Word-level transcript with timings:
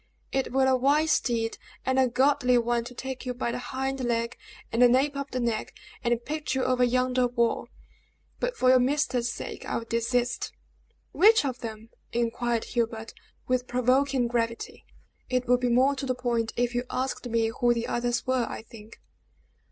"It 0.31 0.51
were 0.51 0.65
a 0.65 0.75
wise 0.75 1.19
deed 1.19 1.59
and 1.85 1.99
a 1.99 2.07
godly 2.07 2.57
one 2.57 2.83
to 2.85 2.95
take 2.95 3.23
you 3.23 3.35
by 3.35 3.51
the 3.51 3.59
hind 3.59 4.03
leg 4.03 4.35
and 4.71 4.81
nape 4.91 5.15
of 5.15 5.29
the 5.29 5.39
neck, 5.39 5.75
and 6.03 6.19
pitch 6.25 6.55
you 6.55 6.63
over 6.63 6.83
yonder 6.83 7.27
wall; 7.27 7.67
but 8.39 8.57
for 8.57 8.69
your 8.69 8.79
master's 8.79 9.31
sake 9.31 9.63
I 9.63 9.77
will 9.77 9.85
desist." 9.85 10.53
"Which 11.11 11.45
of 11.45 11.59
them?" 11.59 11.89
inquired 12.11 12.63
Hubert, 12.63 13.13
with 13.47 13.67
provoking 13.67 14.27
gravity. 14.27 14.87
"It 15.29 15.47
would 15.47 15.59
be 15.59 15.69
more 15.69 15.93
to 15.97 16.07
the 16.07 16.15
point 16.15 16.51
if 16.55 16.73
you 16.73 16.83
asked 16.89 17.29
me 17.29 17.51
who 17.59 17.71
the 17.71 17.85
others 17.85 18.25
were, 18.25 18.47
I 18.49 18.63
think." 18.63 18.99